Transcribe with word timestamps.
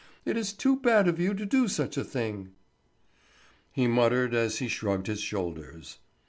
It 0.25 0.35
is 0.35 0.51
too 0.51 0.77
bad 0.77 1.07
of 1.07 1.19
you 1.19 1.35
to 1.35 1.45
do 1.45 1.67
such 1.67 1.95
a 1.95 2.03
thing." 2.03 2.53
He 3.71 3.85
muttered, 3.85 4.33
as 4.33 4.57
he 4.57 4.67
shrugged 4.67 5.05
his 5.05 5.21
shoulders. 5.21 5.99